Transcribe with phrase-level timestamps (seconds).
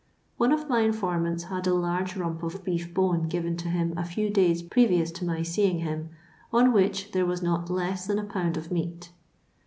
[0.37, 4.03] One of my informants had a large rump of beef bone given to him a
[4.03, 6.09] few days previous to my seeing him,
[6.51, 9.11] on which "there was not less than a pound of meat."